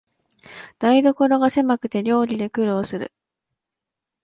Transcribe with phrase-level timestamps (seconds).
[0.79, 3.11] 台所がせまくて料理で苦労する